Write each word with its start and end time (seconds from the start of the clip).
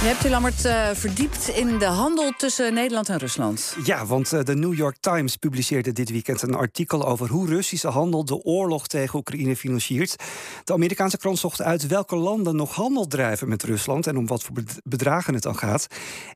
Je 0.00 0.06
hebt 0.06 0.22
je, 0.22 0.30
Lammert, 0.30 0.64
uh, 0.64 0.88
verdiept 0.92 1.48
in 1.48 1.78
de 1.78 1.84
handel 1.84 2.32
tussen 2.36 2.74
Nederland 2.74 3.08
en 3.08 3.18
Rusland. 3.18 3.76
Ja, 3.84 4.06
want 4.06 4.32
uh, 4.32 4.42
de 4.42 4.54
New 4.54 4.74
York 4.74 4.96
Times 5.00 5.36
publiceerde 5.36 5.92
dit 5.92 6.10
weekend 6.10 6.42
een 6.42 6.54
artikel 6.54 7.06
over 7.06 7.28
hoe 7.28 7.46
Russische 7.46 7.88
handel 7.88 8.24
de 8.24 8.42
oorlog 8.42 8.86
tegen 8.86 9.18
Oekraïne 9.18 9.56
financiert. 9.56 10.16
De 10.64 10.72
Amerikaanse 10.72 11.18
krant 11.18 11.38
zocht 11.38 11.62
uit 11.62 11.86
welke 11.86 12.16
landen 12.16 12.56
nog 12.56 12.74
handel 12.74 13.06
drijven 13.06 13.48
met 13.48 13.62
Rusland 13.62 14.06
en 14.06 14.16
om 14.16 14.26
wat 14.26 14.42
voor 14.42 14.54
bedragen 14.84 15.34
het 15.34 15.42
dan 15.42 15.58
gaat. 15.58 15.86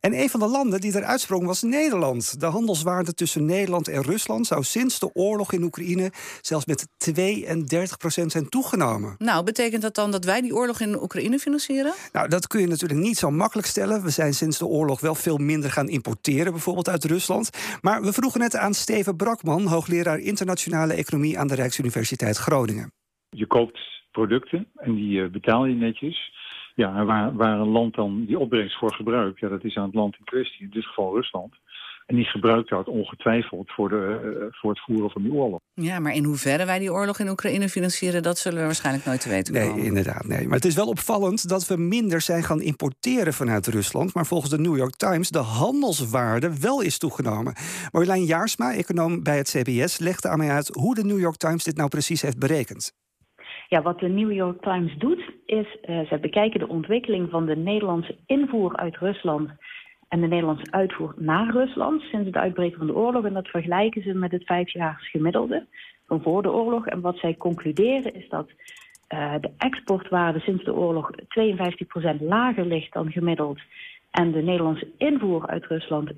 En 0.00 0.20
een 0.20 0.30
van 0.30 0.40
de 0.40 0.46
landen 0.48 0.80
die 0.80 0.96
eruit 0.96 1.20
sprong 1.20 1.46
was 1.46 1.62
Nederland. 1.62 2.40
De 2.40 2.46
handelswaarde 2.46 3.14
tussen 3.14 3.44
Nederland 3.44 3.88
en 3.88 4.02
Rusland 4.02 4.46
zou 4.46 4.62
sinds 4.62 4.98
de 4.98 5.14
oorlog 5.14 5.52
in 5.52 5.62
Oekraïne 5.62 6.12
zelfs 6.40 6.66
met 6.66 6.86
32 6.96 7.96
procent 7.96 8.32
zijn 8.32 8.48
toegenomen. 8.48 9.14
Nou, 9.18 9.44
betekent 9.44 9.82
dat 9.82 9.94
dan 9.94 10.10
dat 10.10 10.24
wij 10.24 10.40
die 10.40 10.54
oorlog 10.54 10.80
in 10.80 11.02
Oekraïne 11.02 11.38
financieren? 11.38 11.94
Nou, 12.12 12.28
dat 12.28 12.46
kun 12.46 12.60
je 12.60 12.66
natuurlijk 12.66 13.00
niet 13.00 13.18
zo 13.18 13.30
makkelijk 13.30 13.52
stellen. 13.62 14.02
We 14.02 14.10
zijn 14.10 14.32
sinds 14.32 14.58
de 14.58 14.66
oorlog 14.66 15.00
wel 15.00 15.14
veel 15.14 15.36
minder 15.36 15.70
gaan 15.70 15.88
importeren, 15.88 16.52
bijvoorbeeld 16.52 16.88
uit 16.88 17.04
Rusland. 17.04 17.50
Maar 17.80 18.02
we 18.02 18.12
vroegen 18.12 18.40
net 18.40 18.56
aan 18.56 18.74
Steven 18.74 19.16
Brakman, 19.16 19.66
hoogleraar 19.66 20.18
internationale 20.18 20.94
economie 20.94 21.38
aan 21.38 21.46
de 21.46 21.54
Rijksuniversiteit 21.54 22.36
Groningen. 22.36 22.92
Je 23.30 23.46
koopt 23.46 23.78
producten 24.10 24.66
en 24.76 24.94
die 24.94 25.22
eh, 25.22 25.30
betaal 25.30 25.66
je 25.66 25.74
netjes. 25.74 26.32
Ja, 26.74 27.04
waar, 27.04 27.36
waar 27.36 27.58
een 27.58 27.68
land 27.68 27.94
dan 27.94 28.24
die 28.24 28.38
opbrengst 28.38 28.78
voor 28.78 28.94
gebruikt, 28.94 29.40
ja, 29.40 29.48
dat 29.48 29.64
is 29.64 29.76
aan 29.76 29.86
het 29.86 29.94
land 29.94 30.16
in 30.18 30.24
kwestie, 30.24 30.64
in 30.64 30.70
dit 30.70 30.84
geval 30.84 31.14
Rusland. 31.14 31.54
En 32.06 32.16
die 32.16 32.24
gebruikt 32.24 32.68
dat 32.68 32.88
ongetwijfeld 32.88 33.70
voor, 33.72 33.88
de, 33.88 34.20
uh, 34.24 34.46
voor 34.50 34.70
het 34.70 34.80
voeren 34.80 35.10
van 35.10 35.22
die 35.22 35.32
oorlog. 35.32 35.60
Ja, 35.74 35.98
maar 35.98 36.14
in 36.14 36.24
hoeverre 36.24 36.66
wij 36.66 36.78
die 36.78 36.92
oorlog 36.92 37.18
in 37.18 37.28
Oekraïne 37.28 37.68
financieren, 37.68 38.22
dat 38.22 38.38
zullen 38.38 38.58
we 38.58 38.64
waarschijnlijk 38.64 39.04
nooit 39.06 39.20
te 39.20 39.28
weten 39.28 39.54
komen. 39.54 39.76
Nee, 39.76 39.84
inderdaad. 39.84 40.26
Nee. 40.26 40.46
Maar 40.46 40.56
het 40.56 40.64
is 40.64 40.74
wel 40.74 40.88
opvallend 40.88 41.48
dat 41.48 41.66
we 41.66 41.76
minder 41.76 42.20
zijn 42.20 42.42
gaan 42.42 42.60
importeren 42.60 43.32
vanuit 43.32 43.66
Rusland. 43.66 44.14
Maar 44.14 44.26
volgens 44.26 44.50
de 44.50 44.58
New 44.58 44.76
York 44.76 44.96
Times 44.96 45.30
de 45.30 45.38
handelswaarde 45.38 46.60
wel 46.60 46.80
is 46.82 46.98
toegenomen. 46.98 47.54
Marjolein 47.92 48.24
Jaarsma, 48.24 48.72
econoom 48.74 49.22
bij 49.22 49.36
het 49.36 49.50
CBS, 49.50 49.98
legde 49.98 50.28
aan 50.28 50.38
mij 50.38 50.50
uit 50.50 50.68
hoe 50.68 50.94
de 50.94 51.04
New 51.04 51.20
York 51.20 51.36
Times 51.36 51.64
dit 51.64 51.76
nou 51.76 51.88
precies 51.88 52.22
heeft 52.22 52.38
berekend. 52.38 52.92
Ja, 53.68 53.82
wat 53.82 53.98
de 53.98 54.08
New 54.08 54.32
York 54.32 54.62
Times 54.62 54.96
doet, 54.98 55.32
is 55.46 55.78
uh, 55.82 56.00
ze 56.00 56.18
bekijken 56.20 56.60
de 56.60 56.68
ontwikkeling 56.68 57.30
van 57.30 57.46
de 57.46 57.56
Nederlandse 57.56 58.18
invoer 58.26 58.76
uit 58.76 58.96
Rusland 58.96 59.50
en 60.08 60.20
de 60.20 60.26
Nederlandse 60.26 60.70
uitvoer 60.70 61.14
naar 61.16 61.50
Rusland 61.50 62.02
sinds 62.02 62.26
het 62.26 62.36
uitbreken 62.36 62.78
van 62.78 62.86
de 62.86 62.94
oorlog. 62.94 63.24
En 63.24 63.32
dat 63.32 63.48
vergelijken 63.48 64.02
ze 64.02 64.14
met 64.14 64.32
het 64.32 64.44
vijfjaars 64.44 65.10
gemiddelde 65.10 65.66
van 66.06 66.22
voor 66.22 66.42
de 66.42 66.52
oorlog. 66.52 66.86
En 66.86 67.00
wat 67.00 67.16
zij 67.16 67.34
concluderen 67.34 68.14
is 68.14 68.28
dat 68.28 68.50
uh, 69.08 69.34
de 69.40 69.50
exportwaarde 69.58 70.40
sinds 70.40 70.64
de 70.64 70.74
oorlog 70.74 71.10
52% 71.12 72.20
lager 72.20 72.66
ligt 72.66 72.92
dan 72.92 73.10
gemiddeld. 73.10 73.60
En 74.10 74.32
de 74.32 74.42
Nederlandse 74.42 74.88
invoer 74.98 75.46
uit 75.46 75.66
Rusland 75.66 76.12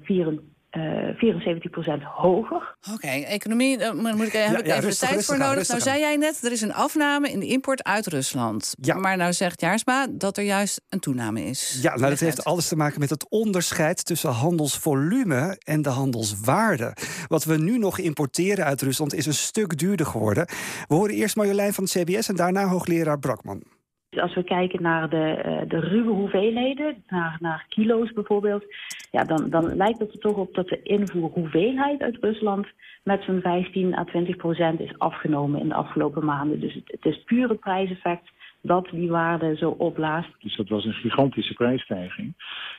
24 0.70 1.94
74% 1.96 2.02
eh, 2.02 2.06
hoger. 2.14 2.76
Oké, 2.92 3.06
economie, 3.06 3.78
daar 3.78 3.96
moet 3.96 4.26
ik, 4.26 4.32
heb 4.32 4.58
ik 4.58 4.66
even 4.66 4.90
de 4.90 4.96
tijd 4.96 5.24
voor 5.24 5.38
nodig. 5.38 5.68
nou 5.68 5.80
zei 5.80 5.98
jij 6.00 6.16
net, 6.16 6.44
er 6.44 6.52
is 6.52 6.60
een 6.60 6.74
afname 6.74 7.30
in 7.30 7.40
de 7.40 7.46
import 7.46 7.84
uit 7.84 8.06
Rusland. 8.06 8.74
Ja. 8.80 8.94
Maar 8.94 9.16
nou 9.16 9.32
zegt 9.32 9.60
Jaarsma 9.60 10.06
dat 10.10 10.36
er 10.36 10.44
juist 10.44 10.80
een 10.88 11.00
toename 11.00 11.44
is. 11.44 11.78
Ja, 11.82 11.96
nou 11.96 12.10
dat 12.10 12.20
heeft 12.20 12.44
alles 12.44 12.68
te 12.68 12.76
maken 12.76 13.00
met 13.00 13.10
het 13.10 13.30
onderscheid 13.30 14.04
tussen 14.04 14.30
handelsvolume 14.30 15.56
en 15.58 15.82
de 15.82 15.88
handelswaarde. 15.88 16.96
Wat 17.26 17.44
we 17.44 17.58
nu 17.58 17.78
nog 17.78 17.98
importeren 17.98 18.64
uit 18.64 18.82
Rusland 18.82 19.14
is 19.14 19.26
een 19.26 19.34
stuk 19.34 19.78
duurder 19.78 20.06
geworden. 20.06 20.46
We 20.88 20.94
horen 20.94 21.14
eerst 21.14 21.36
Marjolein 21.36 21.72
van 21.72 21.84
het 21.84 21.92
CBS 21.92 22.28
en 22.28 22.36
daarna 22.36 22.66
hoogleraar 22.66 23.18
Brakman. 23.18 23.75
Als 24.20 24.34
we 24.34 24.42
kijken 24.42 24.82
naar 24.82 25.08
de, 25.08 25.42
uh, 25.46 25.68
de 25.68 25.80
ruwe 25.80 26.10
hoeveelheden, 26.12 27.04
naar, 27.08 27.36
naar 27.40 27.66
kilo's 27.68 28.12
bijvoorbeeld, 28.12 28.64
ja, 29.10 29.24
dan, 29.24 29.50
dan 29.50 29.76
lijkt 29.76 29.98
het 29.98 30.12
er 30.12 30.18
toch 30.18 30.36
op 30.36 30.54
dat 30.54 30.68
de 30.68 30.82
invoerhoeveelheid 30.82 32.00
uit 32.00 32.18
Rusland 32.20 32.66
met 33.02 33.22
zo'n 33.22 33.40
15 33.40 33.94
à 33.94 34.04
20 34.04 34.36
procent 34.36 34.80
is 34.80 34.98
afgenomen 34.98 35.60
in 35.60 35.68
de 35.68 35.74
afgelopen 35.74 36.24
maanden. 36.24 36.60
Dus 36.60 36.74
het, 36.74 37.04
is 37.04 37.22
puur 37.24 37.48
het 37.48 37.60
prijseffect 37.60 38.30
dat 38.60 38.88
die 38.90 39.10
waarde 39.10 39.56
zo 39.56 39.70
opblaast. 39.70 40.28
Dus 40.38 40.56
dat 40.56 40.68
was 40.68 40.84
een 40.84 40.92
gigantische 40.92 41.54
prijsstijging. 41.54 42.32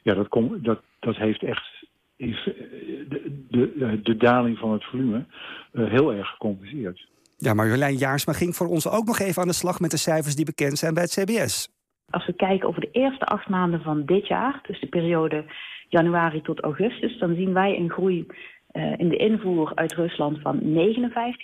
Ja, 0.03 0.13
dat, 0.13 0.27
kom, 0.27 0.61
dat, 0.61 0.81
dat 0.99 1.15
heeft 1.15 1.43
echt 1.43 1.85
de, 2.17 3.41
de, 3.49 3.99
de 4.03 4.17
daling 4.17 4.57
van 4.57 4.71
het 4.71 4.83
volume 4.83 5.25
uh, 5.73 5.89
heel 5.89 6.13
erg 6.13 6.29
gecompenseerd. 6.29 7.07
Ja, 7.39 7.53
Marjolein 7.53 7.95
Jaarsma 7.95 8.33
ging 8.33 8.55
voor 8.55 8.67
ons 8.67 8.89
ook 8.89 9.05
nog 9.05 9.19
even 9.19 9.41
aan 9.41 9.47
de 9.47 9.53
slag 9.53 9.79
met 9.79 9.91
de 9.91 9.97
cijfers 9.97 10.35
die 10.35 10.45
bekend 10.45 10.77
zijn 10.77 10.93
bij 10.93 11.03
het 11.03 11.11
CBS. 11.11 11.69
Als 12.09 12.25
we 12.25 12.33
kijken 12.33 12.67
over 12.67 12.81
de 12.81 12.91
eerste 12.91 13.25
acht 13.25 13.49
maanden 13.49 13.81
van 13.81 14.05
dit 14.05 14.27
jaar, 14.27 14.59
dus 14.67 14.79
de 14.79 14.87
periode 14.87 15.45
januari 15.89 16.41
tot 16.41 16.59
augustus, 16.59 17.19
dan 17.19 17.35
zien 17.35 17.53
wij 17.53 17.77
een 17.77 17.89
groei 17.89 18.25
uh, 18.71 18.93
in 18.97 19.09
de 19.09 19.17
invoer 19.17 19.71
uit 19.75 19.93
Rusland 19.93 20.41
van 20.41 20.59
59 20.61 21.35